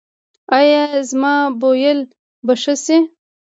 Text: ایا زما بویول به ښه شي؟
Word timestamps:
ایا 0.59 0.83
زما 1.09 1.35
بویول 1.61 1.99
به 2.45 2.53
ښه 2.61 2.75
شي؟ 2.83 2.97